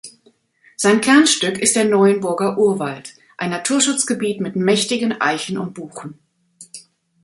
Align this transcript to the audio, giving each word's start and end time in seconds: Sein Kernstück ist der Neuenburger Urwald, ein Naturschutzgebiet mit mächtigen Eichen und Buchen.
Sein 0.77 0.99
Kernstück 0.99 1.59
ist 1.59 1.75
der 1.75 1.85
Neuenburger 1.85 2.57
Urwald, 2.57 3.13
ein 3.37 3.51
Naturschutzgebiet 3.51 4.41
mit 4.41 4.55
mächtigen 4.55 5.21
Eichen 5.21 5.59
und 5.59 5.75
Buchen. 5.75 6.17